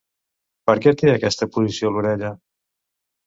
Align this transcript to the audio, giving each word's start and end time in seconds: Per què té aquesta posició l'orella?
Per 0.69 0.73
què 0.85 0.93
té 1.01 1.11
aquesta 1.11 1.47
posició 1.57 1.91
l'orella? 1.97 2.31